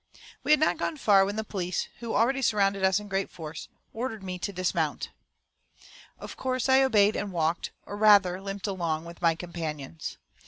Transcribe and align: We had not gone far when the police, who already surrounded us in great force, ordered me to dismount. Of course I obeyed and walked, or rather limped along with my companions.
We 0.43 0.49
had 0.49 0.59
not 0.59 0.79
gone 0.79 0.97
far 0.97 1.25
when 1.25 1.35
the 1.35 1.43
police, 1.43 1.87
who 1.99 2.15
already 2.15 2.41
surrounded 2.41 2.83
us 2.83 2.99
in 2.99 3.07
great 3.07 3.29
force, 3.29 3.67
ordered 3.93 4.23
me 4.23 4.39
to 4.39 4.51
dismount. 4.51 5.11
Of 6.17 6.35
course 6.35 6.67
I 6.67 6.81
obeyed 6.81 7.15
and 7.15 7.31
walked, 7.31 7.71
or 7.85 7.95
rather 7.95 8.41
limped 8.41 8.65
along 8.65 9.05
with 9.05 9.21
my 9.21 9.35
companions. 9.35 10.17